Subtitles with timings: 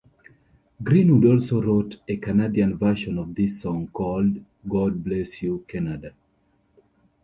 [0.81, 6.11] Greenwood also wrote a Canadian version of this song called "God Bless You Canada".